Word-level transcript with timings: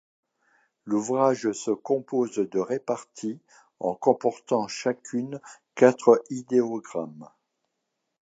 L'ouvrage 0.83 1.51
se 1.51 1.69
compose 1.69 2.37
de 2.39 2.57
répartis 2.59 3.39
en 3.79 3.93
comportant 3.93 4.67
chacune 4.67 5.39
quatre 5.75 6.23
idéogrammes. 6.31 7.29